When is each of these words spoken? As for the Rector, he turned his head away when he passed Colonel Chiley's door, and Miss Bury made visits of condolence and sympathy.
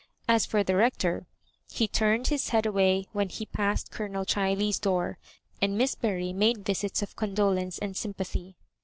As 0.27 0.47
for 0.47 0.63
the 0.63 0.75
Rector, 0.75 1.27
he 1.71 1.87
turned 1.87 2.29
his 2.29 2.49
head 2.49 2.65
away 2.65 3.05
when 3.13 3.29
he 3.29 3.45
passed 3.45 3.91
Colonel 3.91 4.25
Chiley's 4.25 4.79
door, 4.79 5.19
and 5.61 5.77
Miss 5.77 5.93
Bury 5.93 6.33
made 6.33 6.65
visits 6.65 7.03
of 7.03 7.15
condolence 7.15 7.77
and 7.77 7.95
sympathy. 7.95 8.55